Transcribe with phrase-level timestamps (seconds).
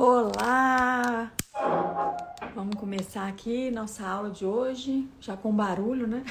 [0.00, 1.32] Olá!
[2.54, 6.24] Vamos começar aqui nossa aula de hoje, já com barulho, né?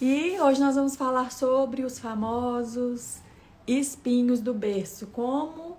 [0.00, 3.18] E hoje nós vamos falar sobre os famosos
[3.66, 5.08] espinhos do berço.
[5.08, 5.76] Como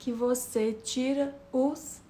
[0.00, 2.00] que você tira os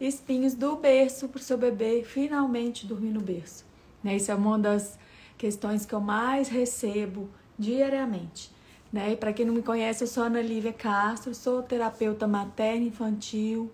[0.00, 3.66] espinhos do berço para o seu bebê finalmente dormir no berço?
[4.00, 4.14] Né?
[4.14, 4.96] Isso é uma das
[5.36, 7.28] questões que eu mais recebo
[7.58, 8.54] diariamente.
[8.96, 9.12] Né?
[9.12, 13.70] E para quem não me conhece, eu sou Ana Lívia Castro, sou terapeuta materna infantil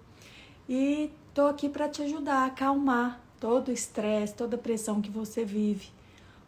[0.68, 5.12] e tô aqui para te ajudar a acalmar todo o estresse, toda a pressão que
[5.12, 5.90] você vive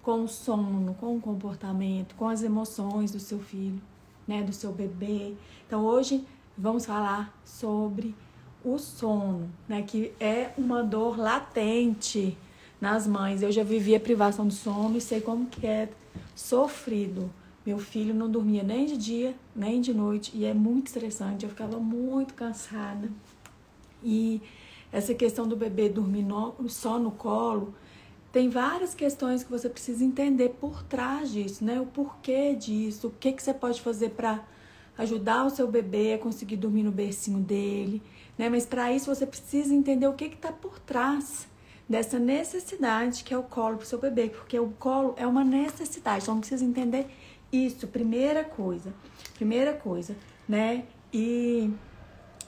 [0.03, 3.81] com o sono, com o comportamento, com as emoções do seu filho,
[4.27, 5.35] né, do seu bebê.
[5.69, 6.27] Então hoje
[6.59, 8.13] vamos falar sobre
[8.65, 12.37] o sono, né, que é uma dor latente
[12.81, 13.41] nas mães.
[13.41, 15.89] Eu já vivi a privação do sono e sei como que é
[16.35, 17.31] sofrido
[17.65, 21.45] meu filho não dormia nem de dia, nem de noite, e é muito estressante.
[21.45, 23.11] Eu ficava muito cansada.
[24.03, 24.43] E
[24.93, 27.75] essa questão do bebê dormir no, só no colo,
[28.31, 31.81] tem várias questões que você precisa entender por trás disso, né?
[31.81, 34.45] O porquê disso, o que, que você pode fazer para
[34.99, 38.03] ajudar o seu bebê a conseguir dormir no bercinho dele,
[38.37, 38.49] né?
[38.49, 41.49] Mas para isso você precisa entender o que está por trás
[41.89, 45.45] dessa necessidade que é o colo para o seu bebê, porque o colo é uma
[45.45, 47.07] necessidade, então precisa entender
[47.55, 48.93] isso, primeira coisa.
[49.35, 50.17] Primeira coisa,
[50.49, 50.85] né?
[51.13, 51.71] E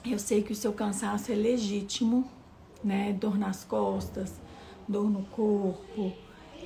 [0.05, 2.29] eu sei que o seu cansaço é legítimo,
[2.83, 3.13] né?
[3.13, 4.39] Dor nas costas,
[4.87, 6.13] dor no corpo.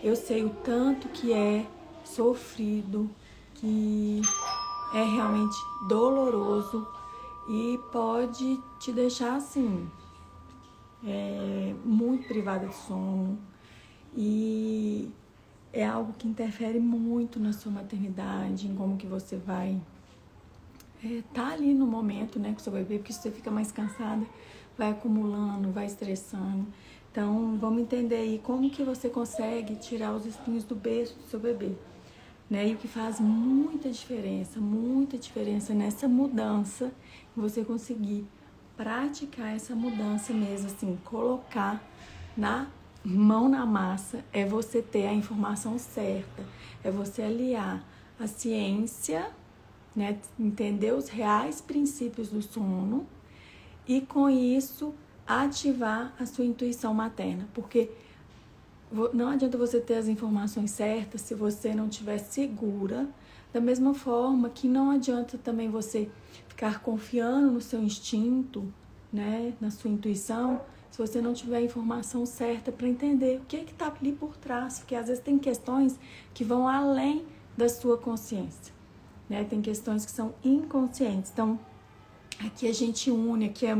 [0.04, 1.66] Eu sei o tanto que é
[2.04, 3.10] sofrido,
[3.56, 4.22] que
[4.94, 5.56] é realmente
[5.88, 6.88] doloroso
[7.48, 9.90] e pode te deixar assim,
[11.06, 13.40] é, muito privada de sono.
[14.16, 15.10] E
[15.74, 19.80] é algo que interfere muito na sua maternidade, em como que você vai
[21.04, 24.24] é, tá ali no momento, né, com seu bebê, porque você fica mais cansada,
[24.78, 26.68] vai acumulando, vai estressando.
[27.12, 31.40] Então, vamos entender aí como que você consegue tirar os espinhos do berço do seu
[31.40, 31.72] bebê.
[32.50, 32.70] Né?
[32.70, 36.92] E o que faz muita diferença, muita diferença nessa mudança,
[37.36, 38.26] você conseguir
[38.78, 41.82] praticar essa mudança mesmo, assim, colocar
[42.38, 42.68] na
[43.04, 46.44] mão na massa é você ter a informação certa,
[46.84, 47.84] é você aliar
[48.20, 49.32] a ciência,
[49.96, 53.06] né, entender os reais princípios do sono
[53.88, 54.94] e com isso
[55.26, 57.92] ativar a sua intuição materna, porque
[59.14, 63.10] não adianta você ter as informações certas se você não estiver segura,
[63.54, 66.10] da mesma forma que não adianta também você
[66.48, 68.72] ficar confiando no seu instinto,
[69.12, 73.56] né, na sua intuição, se você não tiver a informação certa para entender o que
[73.56, 75.98] é está ali por trás, porque às vezes tem questões
[76.34, 77.26] que vão além
[77.58, 78.74] da sua consciência,
[79.30, 79.46] né?
[79.46, 81.32] Tem questões que são inconscientes.
[81.32, 81.58] Então,
[82.40, 83.78] aqui a gente une, aqui é,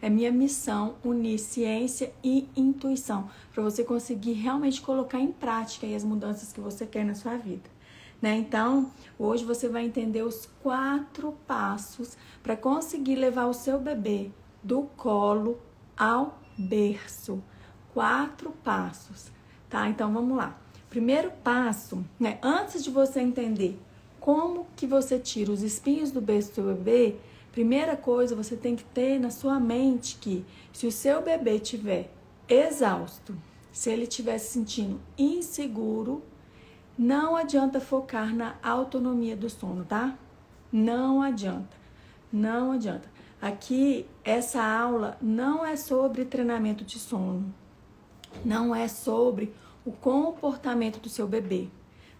[0.00, 6.04] é minha missão unir ciência e intuição para você conseguir realmente colocar em prática as
[6.04, 7.68] mudanças que você quer na sua vida.
[8.22, 8.36] Né?
[8.36, 14.30] Então, hoje você vai entender os quatro passos para conseguir levar o seu bebê
[14.62, 15.58] do colo
[15.96, 17.42] ao berço.
[17.92, 19.30] Quatro passos,
[19.68, 19.88] tá?
[19.88, 20.58] Então vamos lá.
[20.90, 22.38] Primeiro passo, né?
[22.42, 23.80] Antes de você entender
[24.20, 27.16] como que você tira os espinhos do berço do seu bebê,
[27.52, 32.10] primeira coisa você tem que ter na sua mente que se o seu bebê tiver
[32.48, 33.36] exausto,
[33.72, 36.22] se ele estiver se sentindo inseguro,
[36.98, 40.16] não adianta focar na autonomia do sono, tá?
[40.72, 41.76] Não adianta.
[42.32, 43.15] Não adianta.
[43.40, 47.54] Aqui, essa aula não é sobre treinamento de sono,
[48.44, 49.52] não é sobre
[49.84, 51.68] o comportamento do seu bebê.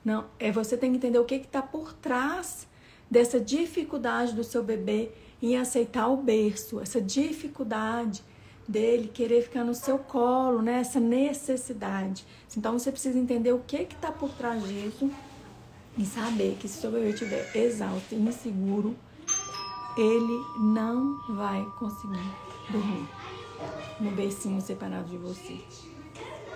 [0.04, 2.66] Não, é você tem que entender o que está por trás
[3.10, 5.10] dessa dificuldade do seu bebê
[5.42, 8.22] em aceitar o berço, essa dificuldade
[8.68, 10.80] dele querer ficar no seu colo, né?
[10.80, 12.24] essa necessidade.
[12.56, 15.10] Então você precisa entender o que está por trás disso
[15.96, 18.96] e saber que se o seu bebê estiver exausto e inseguro,
[19.96, 22.30] ele não vai conseguir
[22.70, 23.08] dormir
[23.98, 25.58] no bercinho separado de você.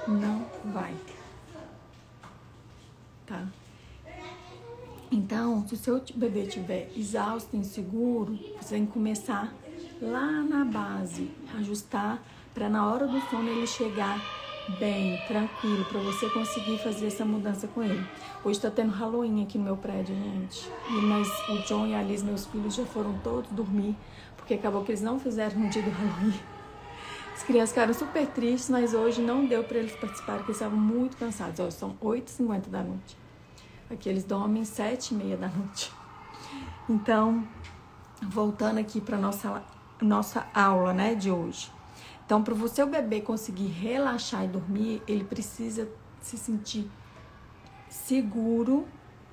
[0.06, 0.94] Não vai.
[3.26, 3.46] Tá?
[5.10, 9.52] Então, se o seu bebê estiver exausto, inseguro, você tem que começar
[10.00, 12.22] lá na base, ajustar
[12.54, 14.20] para na hora do sono ele chegar
[14.78, 18.06] bem, tranquilo, para você conseguir fazer essa mudança com ele.
[18.44, 20.70] Hoje está tendo Halloween aqui no meu prédio, gente.
[20.88, 23.96] E mas o John e a Liz, meus filhos, já foram todos dormir,
[24.36, 26.40] porque acabou que eles não fizeram no dia do Halloween.
[27.34, 30.78] As crianças ficaram super tristes, mas hoje não deu para eles participarem, porque eles estavam
[30.78, 31.58] muito cansados.
[31.58, 33.16] Ó, são 8h50 da noite.
[33.90, 35.90] Aqui eles dormem 7h30 da noite.
[36.88, 37.42] Então,
[38.22, 39.62] voltando aqui para nossa
[40.02, 41.70] nossa aula, né, de hoje.
[42.30, 45.90] Então, para o seu bebê conseguir relaxar e dormir, ele precisa
[46.20, 46.88] se sentir
[47.88, 48.86] seguro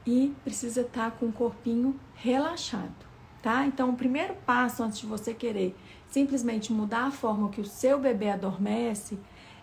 [0.04, 2.96] e precisa estar tá com o corpinho relaxado,
[3.40, 3.68] tá?
[3.68, 5.76] Então, o primeiro passo antes de você querer
[6.10, 9.20] simplesmente mudar a forma que o seu bebê adormece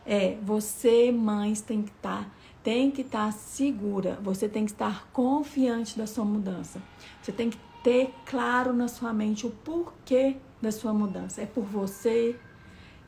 [0.06, 2.31] é você, mães, tem que estar tá,
[2.62, 6.81] tem que estar tá segura, você tem que estar confiante da sua mudança.
[7.20, 11.42] Você tem que ter claro na sua mente o porquê da sua mudança.
[11.42, 12.38] É por você,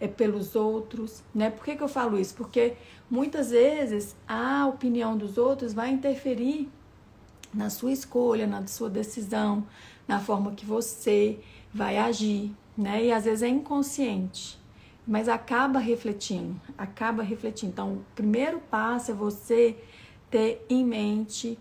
[0.00, 1.50] é pelos outros, né?
[1.50, 2.34] Por que, que eu falo isso?
[2.34, 2.74] Porque
[3.10, 6.68] muitas vezes a opinião dos outros vai interferir
[7.52, 9.66] na sua escolha, na sua decisão,
[10.06, 11.38] na forma que você
[11.72, 13.04] vai agir, né?
[13.04, 14.58] E às vezes é inconsciente,
[15.06, 17.72] mas acaba refletindo, acaba refletindo.
[17.72, 19.76] Então, o primeiro passo é você
[20.30, 21.58] ter em mente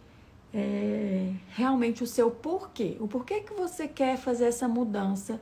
[0.54, 2.98] é, realmente o seu porquê.
[3.00, 5.40] O porquê que você quer fazer essa mudança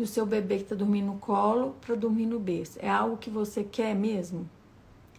[0.00, 2.78] do seu bebê que está dormindo no colo para dormir no berço.
[2.80, 4.48] É algo que você quer mesmo?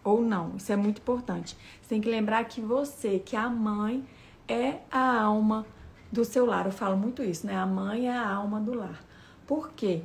[0.03, 0.55] Ou não?
[0.57, 1.55] Isso é muito importante.
[1.79, 4.03] Você tem que lembrar que você, que é a mãe,
[4.47, 5.65] é a alma
[6.11, 6.65] do seu lar.
[6.65, 7.55] Eu falo muito isso, né?
[7.55, 9.05] A mãe é a alma do lar.
[9.45, 10.01] Por quê?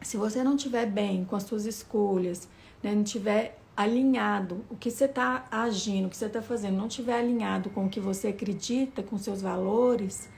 [0.00, 2.48] Se você não estiver bem com as suas escolhas,
[2.82, 2.94] né?
[2.94, 7.18] não estiver alinhado, o que você está agindo, o que você está fazendo, não estiver
[7.18, 10.28] alinhado com o que você acredita, com seus valores,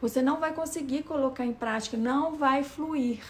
[0.00, 3.20] você não vai conseguir colocar em prática, não vai fluir.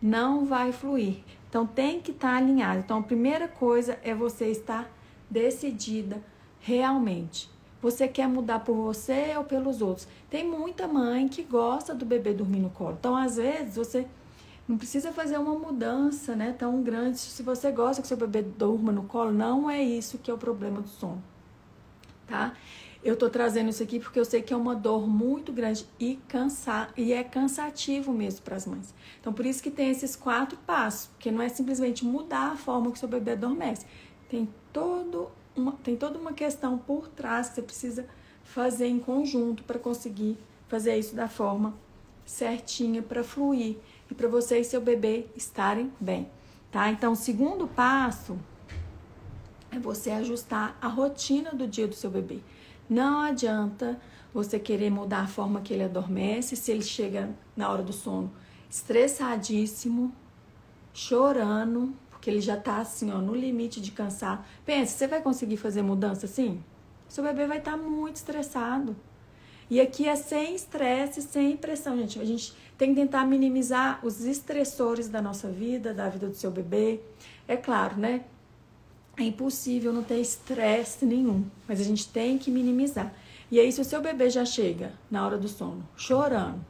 [0.00, 1.22] Não vai fluir.
[1.48, 2.80] Então tem que estar tá alinhado.
[2.80, 4.90] Então a primeira coisa é você estar
[5.30, 6.22] decidida
[6.60, 7.50] realmente.
[7.80, 10.06] Você quer mudar por você ou pelos outros?
[10.30, 12.96] Tem muita mãe que gosta do bebê dormir no colo.
[12.98, 14.06] Então, às vezes, você
[14.68, 17.18] não precisa fazer uma mudança né, tão grande.
[17.18, 20.38] Se você gosta que seu bebê durma no colo, não é isso que é o
[20.38, 21.20] problema do sono.
[22.28, 22.54] Tá?
[23.04, 26.16] Eu tô trazendo isso aqui porque eu sei que é uma dor muito grande e
[26.28, 28.94] cansar e é cansativo mesmo para as mães.
[29.20, 32.92] Então por isso que tem esses quatro passos, porque não é simplesmente mudar a forma
[32.92, 33.86] que seu bebê adormece.
[34.28, 38.06] Tem todo uma, tem toda uma questão por trás que você precisa
[38.44, 40.38] fazer em conjunto para conseguir
[40.68, 41.74] fazer isso da forma
[42.24, 43.76] certinha para fluir
[44.10, 46.30] e para você e seu bebê estarem bem,
[46.70, 46.90] tá?
[46.90, 48.38] Então, o segundo passo
[49.70, 52.40] é você ajustar a rotina do dia do seu bebê.
[52.92, 53.98] Não adianta
[54.34, 58.30] você querer mudar a forma que ele adormece se ele chega na hora do sono
[58.68, 60.12] estressadíssimo,
[60.92, 64.46] chorando, porque ele já tá assim, ó, no limite de cansar.
[64.66, 66.62] Pensa, você vai conseguir fazer mudança assim?
[67.08, 68.94] Seu bebê vai estar tá muito estressado.
[69.70, 72.20] E aqui é sem estresse, sem pressão, gente.
[72.20, 76.50] A gente tem que tentar minimizar os estressores da nossa vida, da vida do seu
[76.50, 77.00] bebê.
[77.48, 78.24] É claro, né?
[79.16, 83.12] É impossível não ter estresse nenhum, mas a gente tem que minimizar.
[83.50, 86.64] E aí, se o seu bebê já chega na hora do sono, chorando,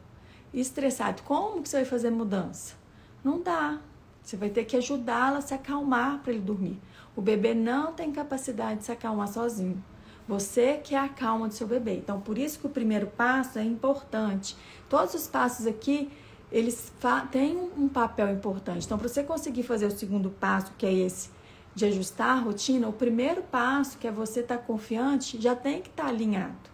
[0.53, 2.75] estressado, como que você vai fazer mudança?
[3.23, 3.81] Não dá.
[4.23, 6.81] Você vai ter que ajudá-la a se acalmar para ele dormir.
[7.15, 9.83] O bebê não tem capacidade de se acalmar sozinho.
[10.27, 11.95] Você que é a calma do seu bebê.
[11.95, 14.57] Então, por isso que o primeiro passo é importante.
[14.89, 16.11] Todos os passos aqui,
[16.51, 16.93] eles
[17.31, 18.87] têm um papel importante.
[18.87, 21.31] Então, para você conseguir fazer o segundo passo, que é esse
[21.75, 25.81] de ajustar a rotina, o primeiro passo, que é você estar tá confiante, já tem
[25.81, 26.71] que estar tá alinhado.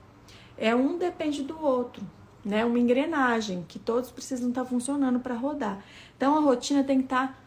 [0.56, 2.05] É um depende do outro,
[2.45, 2.65] né?
[2.65, 5.83] Uma engrenagem que todos precisam estar tá funcionando para rodar.
[6.17, 7.39] Então a rotina tem que estar tá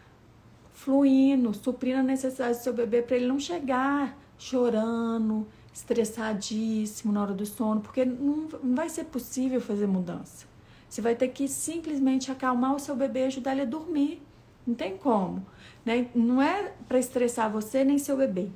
[0.73, 7.33] fluindo, suprindo a necessidade do seu bebê para ele não chegar chorando, estressadíssimo na hora
[7.33, 10.47] do sono, porque não, não vai ser possível fazer mudança.
[10.89, 14.21] Você vai ter que simplesmente acalmar o seu bebê e ajudar ele a dormir.
[14.65, 15.45] Não tem como.
[15.85, 16.07] Né?
[16.13, 18.49] Não é para estressar você nem seu bebê.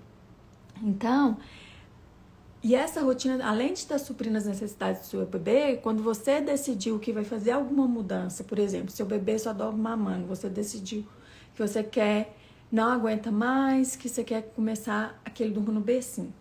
[0.82, 1.38] Então,
[2.67, 6.98] e essa rotina, além de estar suprindo as necessidades do seu bebê, quando você decidiu
[6.98, 11.05] que vai fazer alguma mudança, por exemplo, seu bebê só dorme mamando, você decidiu
[11.53, 12.36] que você quer,
[12.72, 16.34] não aguenta mais, que você quer começar aquele durmo no bercinho.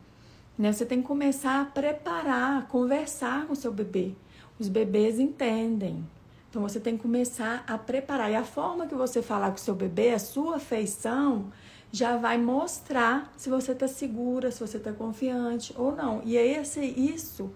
[0.58, 0.72] Né?
[0.72, 4.12] Você tem que começar a preparar, a conversar com seu bebê.
[4.58, 6.04] Os bebês entendem.
[6.54, 8.30] Então você tem que começar a preparar.
[8.30, 11.46] E a forma que você falar com o seu bebê, a sua feição,
[11.90, 16.22] já vai mostrar se você está segura, se você está confiante ou não.
[16.24, 17.50] E esse, isso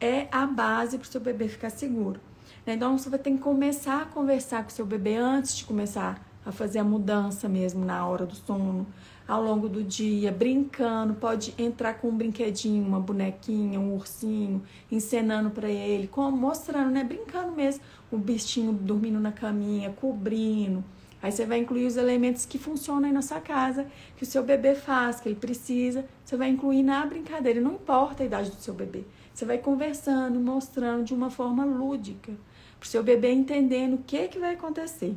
[0.00, 2.20] é a base para o seu bebê ficar seguro.
[2.66, 2.74] Né?
[2.74, 6.20] Então você vai ter que começar a conversar com o seu bebê antes de começar
[6.44, 8.88] a fazer a mudança mesmo na hora do sono,
[9.26, 15.50] ao longo do dia, brincando, pode entrar com um brinquedinho, uma bonequinha, um ursinho, encenando
[15.50, 17.82] para ele, como mostrando, né, brincando mesmo,
[18.16, 20.84] o bichinho dormindo na caminha, cobrindo
[21.22, 24.42] Aí você vai incluir os elementos que funcionam aí na sua casa, que o seu
[24.42, 26.04] bebê faz, que ele precisa.
[26.24, 29.04] Você vai incluir na brincadeira, não importa a idade do seu bebê.
[29.32, 32.32] Você vai conversando, mostrando de uma forma lúdica,
[32.78, 35.14] para o seu bebê entendendo o que, que vai acontecer.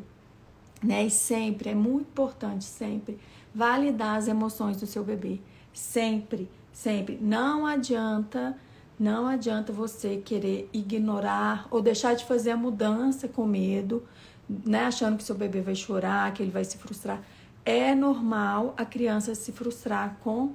[0.83, 1.07] né?
[1.07, 3.17] E sempre, é muito importante, sempre,
[3.53, 5.39] validar as emoções do seu bebê.
[5.73, 7.17] Sempre, sempre.
[7.19, 8.55] Não adianta,
[8.99, 14.03] não adianta você querer ignorar ou deixar de fazer a mudança com medo,
[14.47, 14.85] né?
[14.85, 17.21] Achando que seu bebê vai chorar, que ele vai se frustrar.
[17.65, 20.53] É normal a criança se frustrar com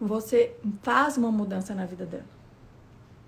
[0.00, 2.24] você faz uma mudança na vida dela.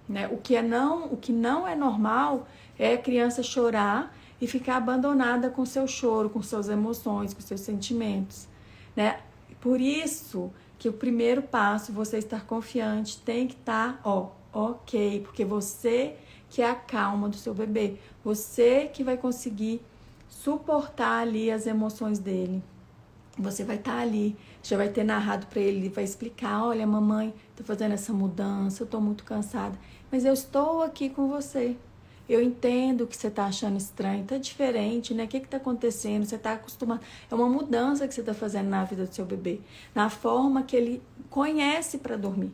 [0.09, 0.27] Né?
[0.29, 2.47] O que é não, o que não é normal
[2.79, 7.61] é a criança chorar e ficar abandonada com seu choro, com suas emoções, com seus
[7.61, 8.49] sentimentos,
[8.97, 9.21] né?
[9.61, 15.21] Por isso que o primeiro passo, você estar confiante, tem que estar, tá, ó, ok,
[15.25, 16.17] porque você
[16.51, 19.81] que é a calma do seu bebê, você que vai conseguir
[20.29, 22.63] suportar ali as emoções dele.
[23.39, 27.33] Você vai estar tá ali, já vai ter narrado para ele, vai explicar, olha, mamãe,
[27.57, 29.79] tô fazendo essa mudança, eu tô muito cansada,
[30.11, 31.75] mas eu estou aqui com você.
[32.29, 35.25] Eu entendo que você está achando estranho, tá diferente, né?
[35.25, 36.25] O que está acontecendo?
[36.25, 37.01] Você está acostumado.
[37.31, 39.61] É uma mudança que você está fazendo na vida do seu bebê,
[39.95, 42.53] na forma que ele conhece para dormir.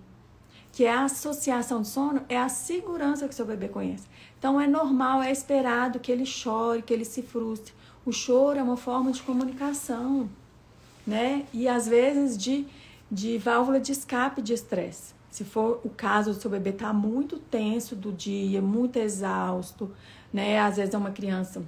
[0.79, 4.07] Que é a associação de sono, é a segurança que seu bebê conhece.
[4.39, 7.75] Então é normal, é esperado que ele chore, que ele se frustre.
[8.07, 10.31] O choro é uma forma de comunicação,
[11.05, 11.45] né?
[11.53, 12.65] E às vezes de,
[13.11, 15.15] de válvula de escape de estresse.
[15.29, 19.91] Se for o caso do seu bebê estar tá muito tenso do dia, muito exausto,
[20.33, 20.61] né?
[20.61, 21.61] Às vezes é uma criança,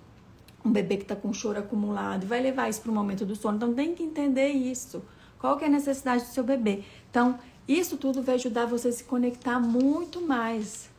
[0.65, 3.57] um bebê que está com choro acumulado, vai levar isso para o momento do sono.
[3.57, 5.03] Então tem que entender isso.
[5.41, 6.85] Qual que é a necessidade do seu bebê?
[7.11, 7.39] Então,
[7.79, 10.91] isso tudo vai ajudar você a se conectar muito mais.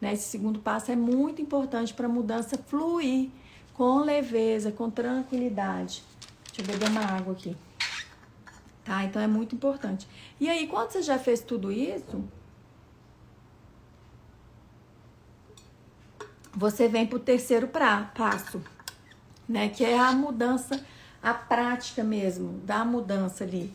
[0.00, 0.12] Né?
[0.12, 3.30] Esse segundo passo é muito importante para a mudança fluir
[3.72, 6.02] com leveza, com tranquilidade.
[6.46, 7.56] Deixa eu beber uma água aqui.
[8.84, 9.02] Tá?
[9.04, 10.06] Então é muito importante.
[10.38, 12.22] E aí, quando você já fez tudo isso,
[16.52, 18.62] você vem para o terceiro pra, passo,
[19.48, 19.68] né?
[19.68, 20.84] Que é a mudança,
[21.22, 23.72] a prática mesmo, da mudança ali.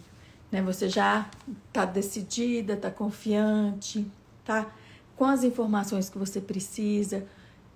[0.51, 0.62] Né?
[0.62, 1.29] Você já
[1.72, 4.06] tá decidida, tá confiante,
[4.44, 4.72] tá
[5.15, 7.25] com as informações que você precisa,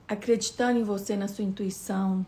[0.07, 2.25] acreditando em você, na sua intuição,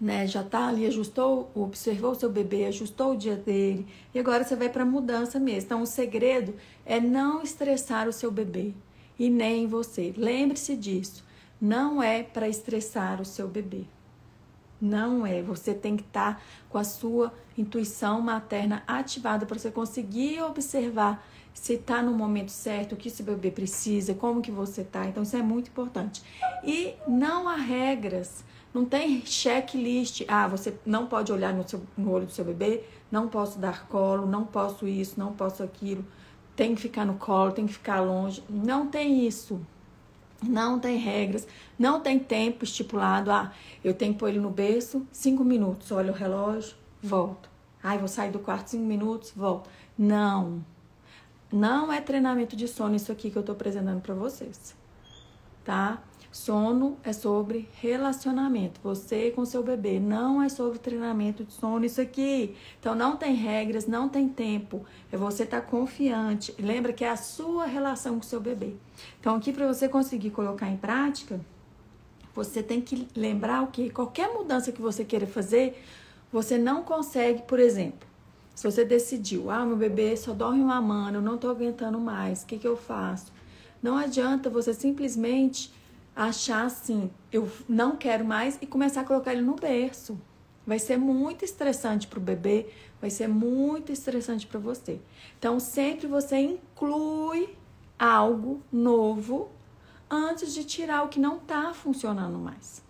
[0.00, 0.26] né?
[0.26, 4.56] Já tá ali, ajustou, observou o seu bebê, ajustou o dia dele e agora você
[4.56, 5.66] vai para mudança mesmo.
[5.66, 6.54] Então, o segredo
[6.84, 8.74] é não estressar o seu bebê
[9.16, 10.12] e nem você.
[10.16, 11.24] Lembre-se disso.
[11.60, 13.84] Não é para estressar o seu bebê.
[14.82, 15.40] Não é.
[15.42, 21.24] Você tem que estar tá com a sua intuição materna ativada para você conseguir observar
[21.54, 25.06] se está no momento certo, o que esse bebê precisa, como que você tá.
[25.06, 26.22] Então isso é muito importante.
[26.64, 30.24] E não há regras não tem checklist.
[30.26, 33.86] Ah, você não pode olhar no, seu, no olho do seu bebê, não posso dar
[33.86, 36.04] colo, não posso isso, não posso aquilo.
[36.56, 38.42] Tem que ficar no colo, tem que ficar longe.
[38.48, 39.60] Não tem isso.
[40.42, 41.46] Não tem regras,
[41.78, 43.30] não tem tempo estipulado.
[43.30, 43.52] Ah,
[43.84, 45.92] eu tenho que pôr ele no berço, cinco minutos.
[45.92, 47.48] Olha o relógio, volto.
[47.82, 49.68] Ai, vou sair do quarto cinco minutos, volto.
[49.96, 50.64] Não.
[51.52, 54.74] Não é treinamento de sono isso aqui que eu tô apresentando para vocês.
[55.64, 56.02] Tá?
[56.32, 62.00] Sono é sobre relacionamento, você com seu bebê, não é sobre treinamento de sono, isso
[62.00, 62.56] aqui.
[62.80, 66.54] Então não tem regras, não tem tempo, é você estar tá confiante.
[66.58, 68.72] Lembra que é a sua relação com seu bebê.
[69.20, 71.38] Então aqui para você conseguir colocar em prática,
[72.34, 75.84] você tem que lembrar o que qualquer mudança que você queira fazer,
[76.32, 78.08] você não consegue, por exemplo,
[78.54, 82.42] se você decidiu, ah, meu bebê só dorme uma mana, eu não tô aguentando mais,
[82.42, 83.30] o que, que eu faço?
[83.82, 85.70] Não adianta você simplesmente
[86.14, 90.20] achar assim, eu não quero mais e começar a colocar ele no berço.
[90.66, 92.68] Vai ser muito estressante para o bebê,
[93.00, 95.00] vai ser muito estressante para você.
[95.38, 97.56] Então, sempre você inclui
[97.98, 99.50] algo novo
[100.08, 102.82] antes de tirar o que não está funcionando mais.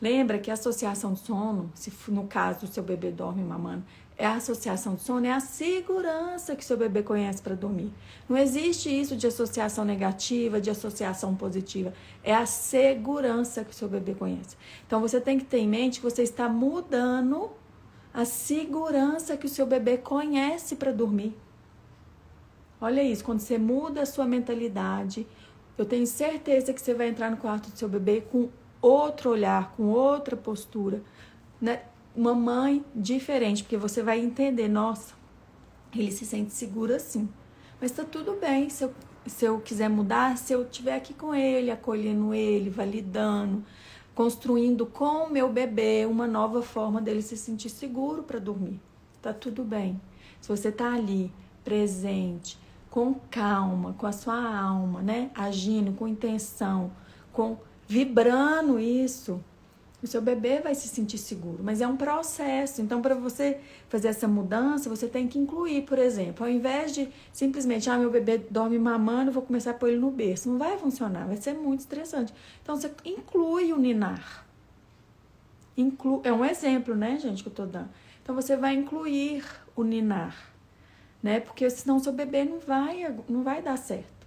[0.00, 3.84] Lembra que a associação sono, se no caso o seu bebê dorme mamando,
[4.24, 7.92] a associação de sono, é a segurança que seu bebê conhece para dormir.
[8.26, 11.92] Não existe isso de associação negativa, de associação positiva.
[12.24, 14.56] É a segurança que seu bebê conhece.
[14.86, 17.50] Então você tem que ter em mente que você está mudando
[18.14, 21.36] a segurança que o seu bebê conhece para dormir.
[22.80, 25.26] Olha isso, quando você muda a sua mentalidade,
[25.76, 28.48] eu tenho certeza que você vai entrar no quarto do seu bebê com
[28.80, 31.02] outro olhar, com outra postura.
[31.60, 31.82] Né?
[32.16, 35.14] Uma mãe diferente, porque você vai entender, nossa,
[35.94, 37.28] ele se sente seguro assim.
[37.80, 38.94] Mas tá tudo bem se eu,
[39.26, 43.62] se eu quiser mudar, se eu estiver aqui com ele, acolhendo ele, validando,
[44.14, 48.80] construindo com o meu bebê uma nova forma dele se sentir seguro para dormir.
[49.20, 50.00] Tá tudo bem.
[50.40, 51.30] Se você tá ali,
[51.62, 52.58] presente,
[52.88, 55.30] com calma, com a sua alma, né?
[55.34, 56.90] Agindo com intenção,
[57.30, 59.42] com vibrando isso,
[60.02, 62.82] O seu bebê vai se sentir seguro, mas é um processo.
[62.82, 67.08] Então, para você fazer essa mudança, você tem que incluir, por exemplo, ao invés de
[67.32, 70.50] simplesmente, ah, meu bebê dorme mamando, vou começar a pôr ele no berço.
[70.50, 72.32] Não vai funcionar, vai ser muito estressante.
[72.62, 74.46] Então, você inclui o ninar.
[75.76, 77.88] Inclu é um exemplo, né, gente, que eu tô dando.
[78.22, 80.52] Então, você vai incluir o ninar,
[81.22, 81.40] né?
[81.40, 84.26] Porque senão seu bebê não vai, não vai dar certo.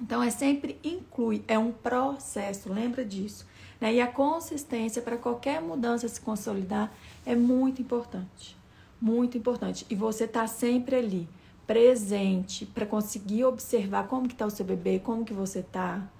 [0.00, 3.46] Então, é sempre inclui, é um processo, lembra disso.
[3.80, 3.94] Né?
[3.94, 6.92] E a consistência para qualquer mudança se consolidar
[7.24, 8.56] é muito importante.
[9.00, 9.86] Muito importante.
[9.88, 11.28] E você está sempre ali,
[11.66, 16.10] presente, para conseguir observar como que está o seu bebê, como que você está,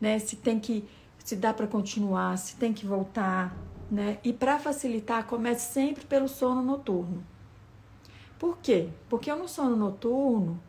[0.00, 0.18] né?
[0.18, 0.84] Se tem que,
[1.18, 3.54] se dá para continuar, se tem que voltar,
[3.90, 4.18] né?
[4.24, 7.24] E para facilitar, comece sempre pelo sono noturno.
[8.38, 8.88] Por quê?
[9.08, 10.60] Porque no sono noturno,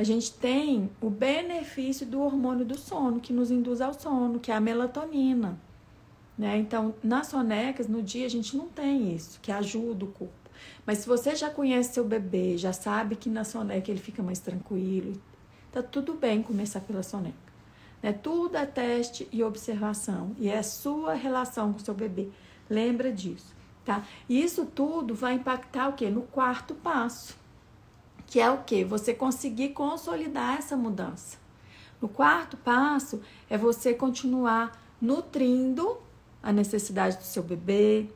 [0.00, 4.50] a gente tem o benefício do hormônio do sono, que nos induz ao sono, que
[4.50, 5.60] é a melatonina.
[6.38, 6.56] Né?
[6.56, 10.32] Então, nas sonecas, no dia, a gente não tem isso, que ajuda o corpo.
[10.86, 14.38] Mas se você já conhece seu bebê, já sabe que na soneca ele fica mais
[14.38, 15.20] tranquilo,
[15.70, 17.36] tá tudo bem começar pela soneca.
[18.02, 18.10] Né?
[18.10, 20.34] Tudo é teste e observação.
[20.38, 22.30] E é sua relação com seu bebê.
[22.70, 23.54] Lembra disso,
[23.84, 24.06] tá?
[24.26, 26.08] E isso tudo vai impactar o quê?
[26.08, 27.38] No quarto passo
[28.30, 28.84] que é o que?
[28.84, 31.36] Você conseguir consolidar essa mudança.
[32.00, 33.20] No quarto passo
[33.50, 35.98] é você continuar nutrindo
[36.40, 38.06] a necessidade do seu bebê,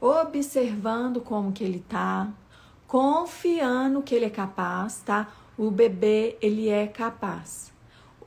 [0.00, 2.32] observando como que ele tá,
[2.86, 5.28] confiando que ele é capaz, tá?
[5.58, 7.73] O bebê, ele é capaz.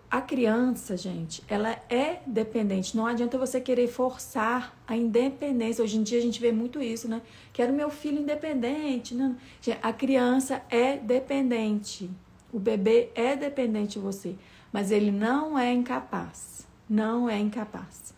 [0.09, 2.95] A criança, gente, ela é dependente.
[2.95, 5.83] Não adianta você querer forçar a independência.
[5.83, 7.21] Hoje em dia a gente vê muito isso, né?
[7.51, 9.13] Quero meu filho independente.
[9.13, 9.35] Não.
[9.83, 12.09] A criança é dependente.
[12.53, 14.35] O bebê é dependente de você.
[14.71, 16.65] Mas ele não é incapaz.
[16.89, 18.13] Não é incapaz.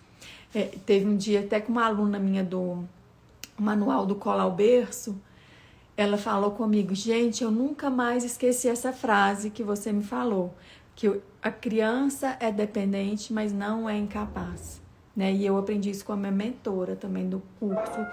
[0.54, 2.84] É, teve um dia até com uma aluna minha do
[3.58, 5.20] manual do Cola ao Berço.
[5.98, 10.54] Ela falou comigo, gente, eu nunca mais esqueci essa frase que você me falou
[11.00, 14.82] que a criança é dependente, mas não é incapaz.
[15.16, 15.32] Né?
[15.32, 18.06] E eu aprendi isso com a minha mentora também do curso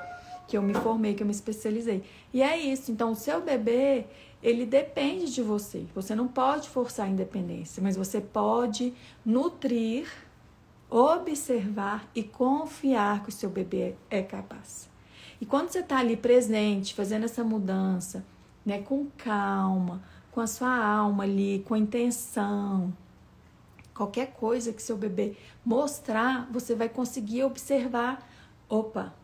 [0.46, 2.04] que eu me formei, que eu me especializei.
[2.32, 2.92] E é isso.
[2.92, 4.06] Então, o seu bebê,
[4.40, 5.84] ele depende de você.
[5.96, 8.94] Você não pode forçar a independência, mas você pode
[9.24, 10.06] nutrir,
[10.88, 14.88] observar e confiar que o seu bebê é capaz.
[15.40, 18.24] E quando você está ali presente, fazendo essa mudança,
[18.64, 20.04] né, com calma,
[20.36, 22.94] com a sua alma ali, com a intenção.
[23.94, 28.22] Qualquer coisa que seu bebê mostrar, você vai conseguir observar.
[28.68, 29.14] Opa,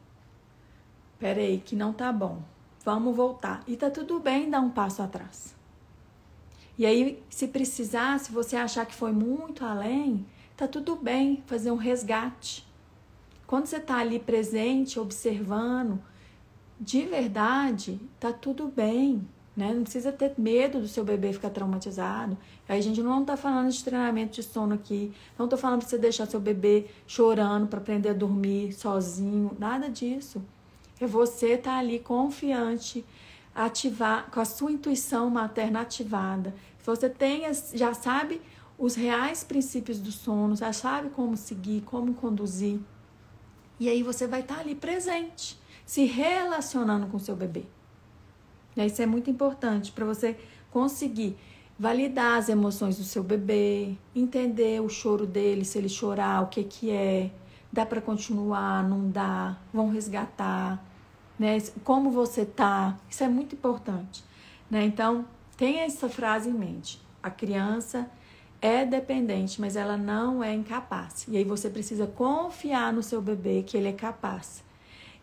[1.19, 2.41] peraí, que não tá bom.
[2.83, 3.63] Vamos voltar.
[3.67, 5.55] E tá tudo bem dar um passo atrás.
[6.79, 10.25] E aí, se precisar, se você achar que foi muito além,
[10.57, 12.67] tá tudo bem fazer um resgate.
[13.47, 16.03] Quando você tá ali presente, observando,
[16.81, 19.29] de verdade, tá tudo bem.
[19.57, 19.73] Né?
[19.75, 22.39] Não precisa ter medo do seu bebê ficar traumatizado.
[22.69, 25.13] Aí a gente não está falando de treinamento de sono aqui.
[25.39, 29.55] Não estou falando para você deixar seu bebê chorando para aprender a dormir sozinho.
[29.59, 30.43] Nada disso.
[30.99, 33.05] É você estar tá ali confiante,
[33.55, 36.55] ativar com a sua intuição materna ativada.
[36.79, 37.43] Se você tem,
[37.75, 38.41] já sabe
[38.79, 42.81] os reais princípios do sono, já sabe como seguir, como conduzir.
[43.79, 47.65] E aí você vai estar tá ali presente, se relacionando com seu bebê.
[48.77, 50.37] Isso é muito importante para você
[50.71, 51.37] conseguir
[51.79, 56.65] validar as emoções do seu bebê, entender o choro dele, se ele chorar, o que
[56.65, 57.31] que é,
[57.73, 60.83] dá para continuar, não dá, vão resgatar,
[61.39, 61.59] né?
[61.83, 62.97] Como você tá?
[63.11, 64.23] Isso é muito importante,
[64.71, 64.85] né?
[64.85, 67.01] Então, tenha essa frase em mente.
[67.23, 68.09] A criança
[68.61, 71.27] é dependente, mas ela não é incapaz.
[71.29, 74.63] E aí você precisa confiar no seu bebê que ele é capaz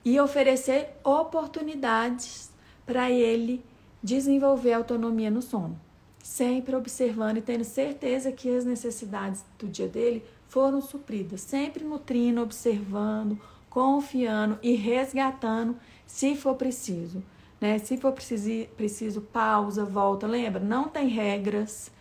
[0.04, 2.52] e oferecer oportunidades
[2.90, 3.64] para ele
[4.02, 5.80] desenvolver autonomia no sono,
[6.24, 12.42] sempre observando e tendo certeza que as necessidades do dia dele foram supridas, sempre nutrindo,
[12.42, 17.22] observando, confiando e resgatando se for preciso.
[17.62, 17.78] Né?
[17.78, 20.26] Se for preciso, preciso, pausa, volta.
[20.26, 20.60] Lembra?
[20.60, 21.92] Não tem regras,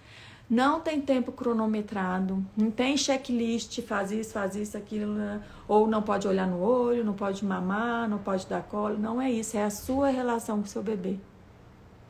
[0.48, 5.42] não tem tempo cronometrado, não tem checklist, faz isso, faz isso, aquilo, né?
[5.66, 8.96] ou não pode olhar no olho, não pode mamar, não pode dar colo.
[8.98, 11.18] Não é isso, é a sua relação com o seu bebê.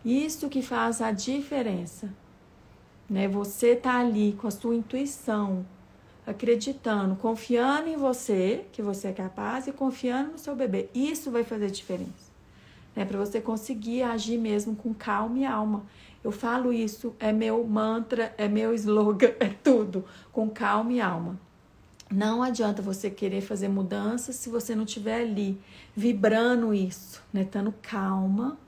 [0.05, 2.15] Isso que faz a diferença.
[3.11, 3.27] Né?
[3.27, 5.67] Você tá ali com a sua intuição,
[6.25, 10.89] acreditando, confiando em você, que você é capaz, e confiando no seu bebê.
[10.95, 12.29] Isso vai fazer diferença.
[12.95, 13.05] Né?
[13.05, 15.85] Para você conseguir agir mesmo com calma e alma.
[16.23, 21.39] Eu falo isso, é meu mantra, é meu slogan, é tudo, com calma e alma.
[22.11, 25.61] Não adianta você querer fazer mudanças se você não estiver ali
[25.95, 27.43] vibrando isso, né?
[27.43, 28.59] Estando calma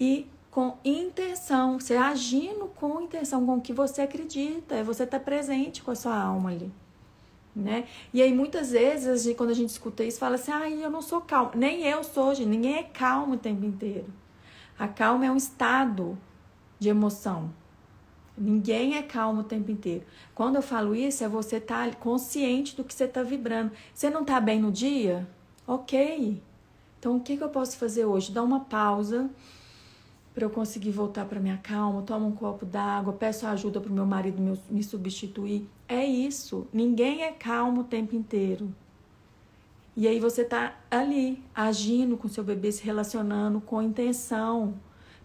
[0.00, 5.20] e com intenção, você agindo com intenção, com o que você acredita, é você tá
[5.20, 6.72] presente com a sua alma ali.
[7.54, 7.84] Né?
[8.14, 11.20] E aí muitas vezes, quando a gente escuta isso, fala assim: "Ai, eu não sou
[11.20, 11.52] calmo".
[11.54, 12.48] Nem eu sou, gente.
[12.48, 14.06] Ninguém é calmo o tempo inteiro.
[14.78, 16.16] A calma é um estado
[16.78, 17.50] de emoção.
[18.36, 20.04] Ninguém é calmo o tempo inteiro.
[20.34, 23.72] Quando eu falo isso, é você estar tá consciente do que você está vibrando.
[23.92, 25.26] Você não está bem no dia?
[25.66, 26.40] Ok.
[26.98, 28.32] Então, o que, que eu posso fazer hoje?
[28.32, 29.28] Dar uma pausa
[30.34, 32.02] para eu conseguir voltar para minha calma.
[32.02, 35.68] Tomo um copo d'água, peço ajuda para o meu marido me, substituir.
[35.88, 36.66] É isso.
[36.72, 38.72] Ninguém é calmo o tempo inteiro.
[39.96, 44.74] E aí você está ali, agindo com seu bebê, se relacionando com intenção,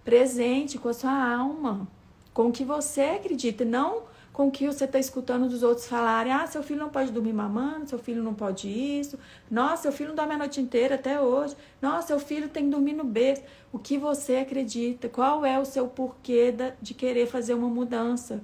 [0.03, 1.87] presente com a sua alma
[2.33, 6.33] com o que você acredita, não com o que você está escutando dos outros falarem.
[6.33, 9.19] Ah, seu filho não pode dormir mamando, seu filho não pode isso.
[9.49, 11.55] Nossa, seu filho não dorme a noite inteira até hoje.
[11.79, 13.43] Nossa, seu filho tem que dormir no berço.
[13.71, 15.07] O que você acredita?
[15.07, 18.41] Qual é o seu porquê de querer fazer uma mudança?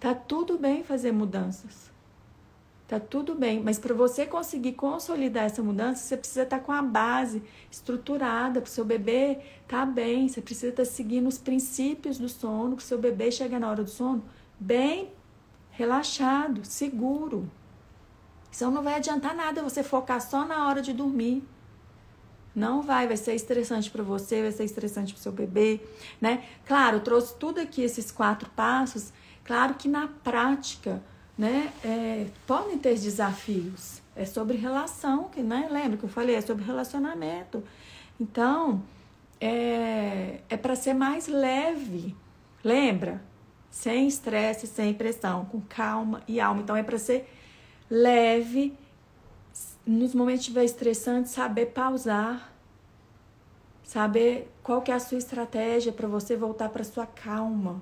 [0.00, 1.90] Tá tudo bem fazer mudanças.
[2.88, 6.72] Tá tudo bem, mas para você conseguir consolidar essa mudança, você precisa estar tá com
[6.72, 10.26] a base estruturada para o seu bebê tá bem.
[10.26, 13.68] Você precisa estar tá seguindo os princípios do sono, para o seu bebê chegar na
[13.68, 14.24] hora do sono
[14.58, 15.12] bem
[15.70, 17.50] relaxado, seguro.
[18.50, 21.46] Então não vai adiantar nada você focar só na hora de dormir.
[22.54, 25.78] Não vai, vai ser estressante para você, vai ser estressante para seu bebê,
[26.18, 26.42] né?
[26.64, 29.12] Claro, trouxe tudo aqui esses quatro passos.
[29.44, 31.02] Claro que na prática
[31.38, 34.02] né, é, podem ter desafios.
[34.16, 35.68] É sobre relação, que, né?
[35.70, 36.34] Lembra que eu falei?
[36.34, 37.62] É sobre relacionamento.
[38.20, 38.82] Então,
[39.40, 42.16] é, é para ser mais leve.
[42.64, 43.22] Lembra?
[43.70, 46.60] Sem estresse, sem pressão, com calma e alma.
[46.60, 47.32] Então, é para ser
[47.88, 48.76] leve.
[49.86, 52.52] Nos momentos que estiver estressante, saber pausar.
[53.84, 57.80] Saber qual que é a sua estratégia para você voltar para sua calma.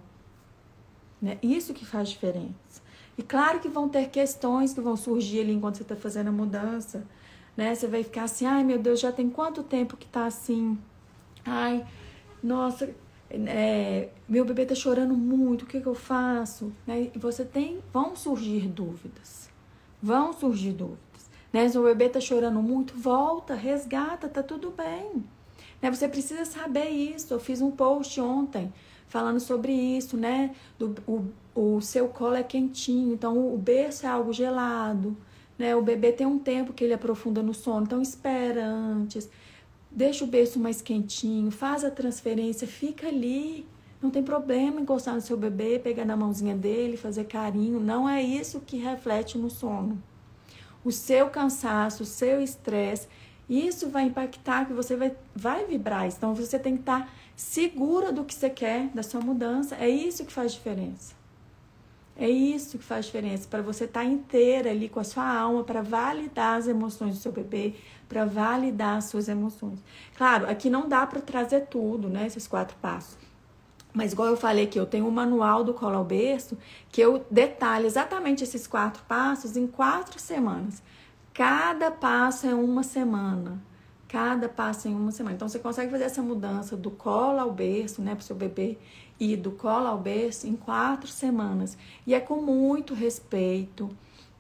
[1.20, 1.38] Né?
[1.42, 2.85] Isso que faz diferença.
[3.18, 6.32] E claro que vão ter questões que vão surgir ali enquanto você está fazendo a
[6.32, 7.06] mudança,
[7.56, 7.74] né?
[7.74, 10.78] Você vai ficar assim, ai meu Deus, já tem quanto tempo que tá assim?
[11.44, 11.86] Ai,
[12.42, 12.94] nossa,
[13.30, 16.72] é, meu bebê tá chorando muito, o que, que eu faço?
[16.86, 17.10] Né?
[17.14, 19.48] E você tem, vão surgir dúvidas,
[20.02, 21.30] vão surgir dúvidas.
[21.52, 21.68] Né?
[21.68, 25.24] Se o bebê tá chorando muito, volta, resgata, tá tudo bem.
[25.80, 25.90] Né?
[25.90, 27.32] Você precisa saber isso.
[27.32, 28.72] Eu fiz um post ontem
[29.08, 30.54] falando sobre isso, né?
[30.78, 31.24] Do, o,
[31.56, 35.16] o seu colo é quentinho, então o berço é algo gelado,
[35.58, 35.74] né?
[35.74, 39.28] O bebê tem um tempo que ele aprofunda no sono, então espera antes,
[39.90, 43.66] deixa o berço mais quentinho, faz a transferência, fica ali.
[44.02, 47.80] Não tem problema encostar no seu bebê, pegar na mãozinha dele, fazer carinho.
[47.80, 50.00] Não é isso que reflete no sono.
[50.84, 53.08] O seu cansaço, o seu estresse,
[53.48, 56.06] isso vai impactar que você vai, vai vibrar.
[56.06, 59.74] Então você tem que estar segura do que você quer, da sua mudança.
[59.76, 61.15] É isso que faz diferença.
[62.18, 65.62] É isso que faz diferença, para você estar tá inteira ali com a sua alma,
[65.62, 67.74] para validar as emoções do seu bebê,
[68.08, 69.78] para validar as suas emoções.
[70.16, 73.18] Claro, aqui não dá para trazer tudo, né, esses quatro passos.
[73.92, 76.56] Mas igual eu falei que eu tenho um manual do colo ao berço,
[76.90, 80.82] que eu detalho exatamente esses quatro passos em quatro semanas.
[81.34, 83.60] Cada passo é uma semana.
[84.08, 85.34] Cada passo em uma semana.
[85.34, 88.78] Então você consegue fazer essa mudança do colo ao berço, né, para o seu bebê
[89.18, 91.76] e do colo ao berço em quatro semanas.
[92.06, 93.90] E é com muito respeito,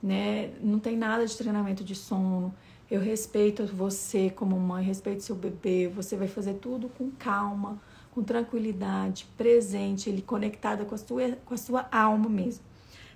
[0.02, 0.50] né?
[0.60, 2.54] Não tem nada de treinamento de sono.
[2.90, 5.88] Eu respeito você como mãe, respeito seu bebê.
[5.88, 7.80] Você vai fazer tudo com calma,
[8.12, 12.64] com tranquilidade, presente, ele conectada com a sua, com a sua alma mesmo.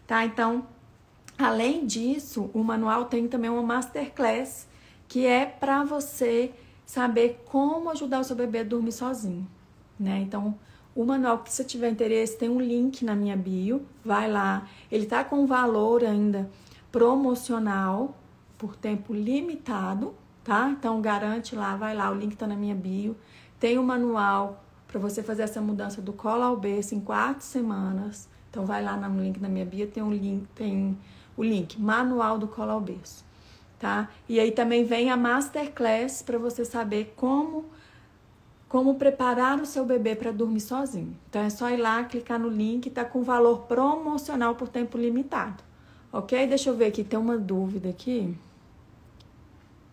[0.07, 0.25] Tá?
[0.25, 0.66] Então,
[1.38, 4.66] além disso, o manual tem também uma masterclass
[5.07, 6.53] que é para você
[6.87, 9.46] saber como ajudar o seu bebê a dormir sozinho,
[9.99, 10.18] né?
[10.18, 10.57] Então,
[10.94, 14.66] o manual, se você tiver interesse, tem um link na minha bio, vai lá.
[14.90, 16.50] Ele tá com valor ainda
[16.90, 18.16] promocional
[18.59, 20.68] por tempo limitado, tá?
[20.70, 23.16] Então garante lá, vai lá, o link tá na minha bio.
[23.59, 27.44] Tem o um manual para você fazer essa mudança do colo ao berço em quatro
[27.44, 28.29] semanas.
[28.50, 30.98] Então vai lá no link na minha bio, tem um link, tem
[31.37, 33.24] o link Manual do colo ao berço,
[33.79, 34.11] tá?
[34.29, 37.66] E aí também vem a masterclass para você saber como
[38.70, 41.16] como preparar o seu bebê para dormir sozinho.
[41.28, 45.61] Então é só ir lá, clicar no link, tá com valor promocional por tempo limitado.
[46.12, 46.46] Ok?
[46.46, 48.33] Deixa eu ver aqui, tem uma dúvida aqui.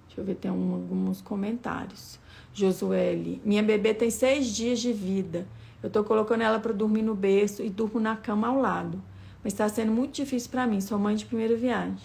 [0.05, 2.19] Deixa eu ver, tem um, alguns comentários.
[2.53, 5.47] Josuele, minha bebê tem seis dias de vida.
[5.81, 9.01] Eu tô colocando ela para dormir no berço e durmo na cama ao lado.
[9.43, 11.97] Mas está sendo muito difícil para mim, sou mãe de primeira viagem.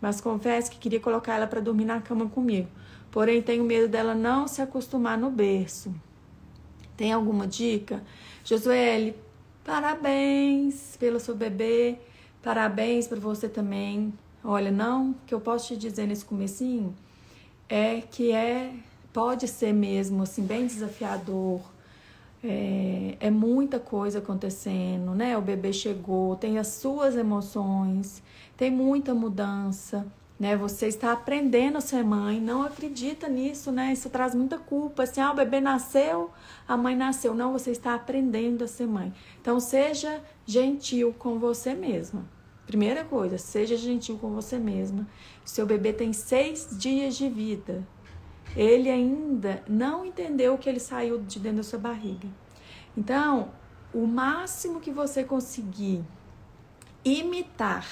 [0.00, 2.68] mas confesso que queria colocar ela para dormir na cama comigo.
[3.10, 5.92] Porém, tenho medo dela não se acostumar no berço.
[7.02, 8.00] Tem alguma dica?
[8.44, 9.16] Josuele,
[9.64, 11.98] parabéns pelo seu bebê,
[12.40, 14.14] parabéns para você também.
[14.44, 16.94] Olha, não, que eu posso te dizer nesse comecinho
[17.68, 18.72] é que é
[19.12, 21.60] pode ser mesmo assim bem desafiador.
[22.44, 25.36] É, é muita coisa acontecendo, né?
[25.36, 28.22] O bebê chegou, tem as suas emoções,
[28.56, 30.06] tem muita mudança,
[30.38, 30.56] né?
[30.56, 33.92] Você está aprendendo a ser mãe, não acredita nisso, né?
[33.92, 36.30] Isso traz muita culpa, assim, ah, o bebê nasceu,
[36.66, 37.34] a mãe nasceu.
[37.34, 39.12] Não, você está aprendendo a ser mãe.
[39.40, 42.24] Então, seja gentil com você mesma.
[42.66, 45.06] Primeira coisa, seja gentil com você mesma.
[45.44, 47.86] Seu bebê tem seis dias de vida.
[48.56, 52.28] Ele ainda não entendeu que ele saiu de dentro da sua barriga.
[52.96, 53.50] Então,
[53.92, 56.04] o máximo que você conseguir
[57.04, 57.86] imitar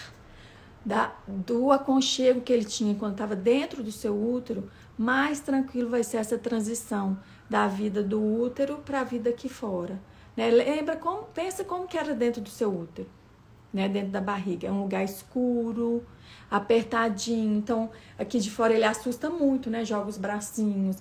[0.84, 6.02] da, do aconchego que ele tinha quando estava dentro do seu útero, mais tranquilo vai
[6.02, 10.00] ser essa transição da vida do útero para a vida aqui fora.
[10.36, 10.50] Né?
[10.50, 13.08] Lembra como, pensa como que era dentro do seu útero
[13.72, 14.68] né, dentro da barriga.
[14.68, 16.04] É um lugar escuro,
[16.50, 17.56] apertadinho.
[17.58, 19.84] Então, aqui de fora ele assusta muito, né?
[19.84, 20.96] Joga os bracinhos.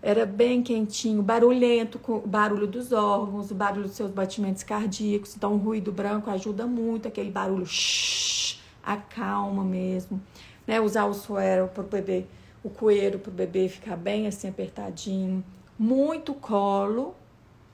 [0.00, 5.34] Era bem quentinho, barulhento, com o barulho dos órgãos, o barulho dos seus batimentos cardíacos.
[5.34, 8.57] Então, o ruído branco ajuda muito, aquele barulho shh,
[8.92, 10.20] acalma mesmo.
[10.66, 10.80] Né?
[10.80, 12.24] Usar o suero para o bebê,
[12.64, 15.44] o coeiro para o bebê ficar bem assim apertadinho.
[15.78, 17.14] Muito colo,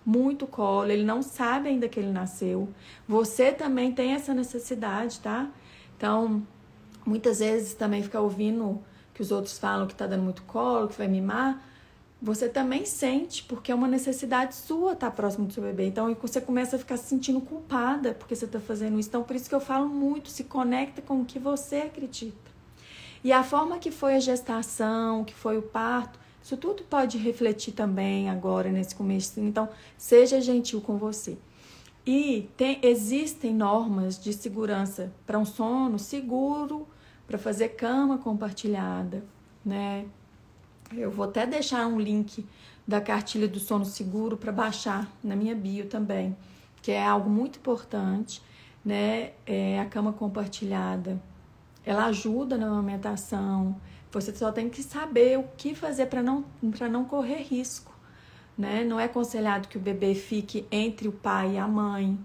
[0.05, 2.68] muito colo, ele não sabe ainda que ele nasceu.
[3.09, 5.48] Você também tem essa necessidade, tá?
[5.96, 6.42] Então,
[7.07, 8.83] muitas vezes também ficar ouvindo
[9.14, 11.62] que os outros falam que tá dando muito colo, que vai mimar,
[12.24, 15.87] você também sente, porque é uma necessidade sua estar próximo do seu bebê.
[15.87, 19.10] Então, você começa a ficar se sentindo culpada porque você está fazendo isso.
[19.10, 22.50] Então, por isso que eu falo muito, se conecta com o que você acredita.
[23.22, 27.72] E a forma que foi a gestação, que foi o parto, isso tudo pode refletir
[27.72, 29.38] também agora nesse começo.
[29.38, 31.37] Então, seja gentil com você.
[32.06, 36.88] E tem, existem normas de segurança para um sono seguro,
[37.26, 39.22] para fazer cama compartilhada,
[39.62, 40.06] né?
[40.96, 42.46] Eu vou até deixar um link
[42.87, 46.37] da cartilha do sono seguro para baixar na minha bio também,
[46.83, 48.42] que é algo muito importante,
[48.85, 49.33] né?
[49.46, 51.20] É a cama compartilhada.
[51.85, 53.76] Ela ajuda na amamentação,
[54.11, 56.44] você só tem que saber o que fazer para não,
[56.90, 57.92] não correr risco.
[58.57, 58.85] Né?
[58.85, 62.16] Não é aconselhado que o bebê fique entre o pai e a mãe.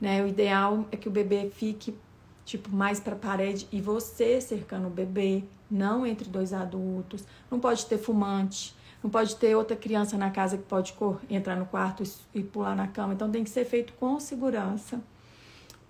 [0.00, 0.22] Né?
[0.24, 1.96] O ideal é que o bebê fique
[2.44, 7.24] tipo mais para a parede e você cercando o bebê, não entre dois adultos.
[7.50, 10.94] Não pode ter fumante, não pode ter outra criança na casa que pode
[11.28, 12.02] entrar no quarto
[12.34, 13.14] e pular na cama.
[13.14, 15.00] Então tem que ser feito com segurança.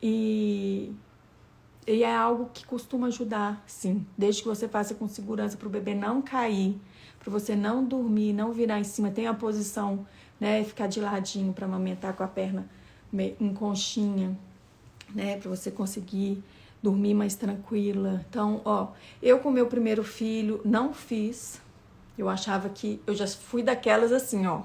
[0.02, 0.94] E
[1.86, 5.70] e é algo que costuma ajudar, sim, desde que você faça com segurança para o
[5.70, 6.76] bebê não cair,
[7.20, 10.04] para você não dormir, não virar em cima, tem a posição,
[10.40, 12.68] né, ficar de ladinho para amamentar com a perna
[13.40, 14.36] em conchinha,
[15.14, 16.42] né, para você conseguir
[16.86, 18.24] dormir mais tranquila.
[18.30, 18.88] Então, ó,
[19.20, 21.60] eu com meu primeiro filho não fiz.
[22.16, 24.62] Eu achava que eu já fui daquelas assim, ó.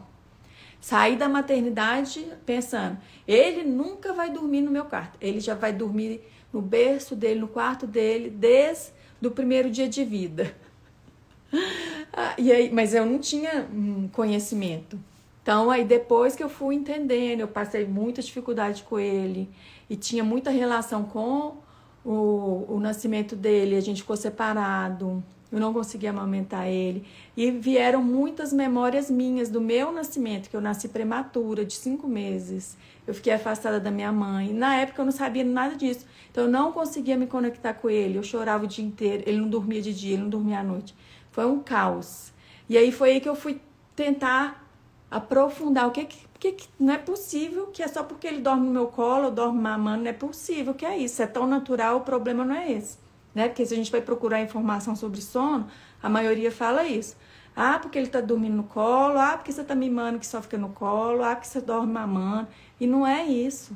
[0.79, 5.17] Saí da maternidade pensando, ele nunca vai dormir no meu quarto.
[5.19, 6.21] Ele já vai dormir
[6.53, 8.91] no berço dele, no quarto dele, desde
[9.23, 10.53] o primeiro dia de vida.
[12.13, 14.99] Ah, e aí, mas eu não tinha hum, conhecimento.
[15.41, 19.49] Então, aí depois que eu fui entendendo, eu passei muita dificuldade com ele
[19.89, 21.55] e tinha muita relação com
[22.03, 27.05] o, o nascimento dele, a gente ficou separado, eu não conseguia amamentar ele.
[27.35, 32.77] E vieram muitas memórias minhas do meu nascimento, que eu nasci prematura, de cinco meses.
[33.05, 34.53] Eu fiquei afastada da minha mãe.
[34.53, 36.05] Na época eu não sabia nada disso.
[36.31, 38.17] Então eu não conseguia me conectar com ele.
[38.17, 39.23] Eu chorava o dia inteiro.
[39.25, 40.95] Ele não dormia de dia, ele não dormia à noite.
[41.31, 42.31] Foi um caos.
[42.69, 43.59] E aí foi aí que eu fui
[43.93, 44.65] tentar
[45.09, 48.71] aprofundar o que que, que não é possível que é só porque ele dorme no
[48.71, 51.21] meu colo, eu dorme mamando, não é possível que é isso.
[51.21, 52.97] É tão natural, o problema não é esse.
[53.35, 53.47] Né?
[53.47, 55.67] Porque se a gente vai procurar informação sobre sono,
[56.01, 57.15] a maioria fala isso.
[57.55, 60.57] Ah, porque ele tá dormindo no colo, ah, porque você tá mimando que só fica
[60.57, 62.47] no colo, ah, porque você dorme mamando.
[62.79, 63.75] E não é isso.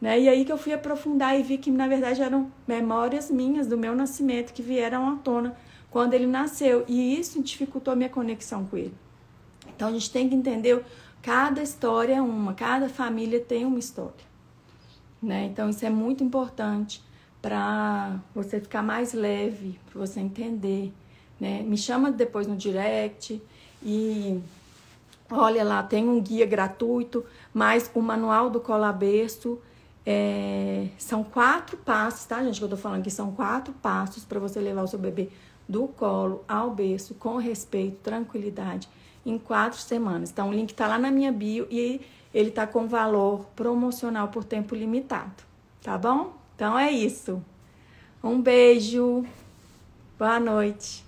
[0.00, 0.20] Né?
[0.20, 3.78] E aí que eu fui aprofundar e vi que, na verdade, eram memórias minhas do
[3.78, 5.56] meu nascimento que vieram à tona
[5.90, 6.84] quando ele nasceu.
[6.88, 8.94] E isso dificultou a minha conexão com ele.
[9.74, 10.84] Então a gente tem que entender,
[11.22, 14.26] cada história é uma, cada família tem uma história.
[15.22, 15.46] Né?
[15.46, 17.02] Então isso é muito importante
[17.40, 20.92] para você ficar mais leve, para você entender.
[21.40, 21.62] Né?
[21.62, 23.42] Me chama depois no direct
[23.82, 24.40] e
[25.30, 29.58] olha lá, tem um guia gratuito, mas o manual do colaberço
[30.08, 32.60] É, são quatro passos, tá, gente?
[32.60, 35.30] Que eu tô falando que são quatro passos para você levar o seu bebê
[35.68, 38.88] do colo ao berço com respeito, tranquilidade,
[39.26, 40.30] em quatro semanas.
[40.30, 42.00] Então, o link tá lá na minha bio e
[42.32, 45.42] ele tá com valor promocional por tempo limitado,
[45.82, 46.34] tá bom?
[46.54, 47.42] Então é isso.
[48.22, 49.24] Um beijo,
[50.18, 51.05] boa noite.